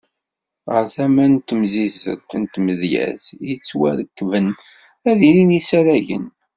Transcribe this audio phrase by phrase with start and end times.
[0.71, 4.47] Ɣer tama n temsizzelt n tmedyazt yettwarekben,
[5.09, 6.25] ad ilin yisaragen.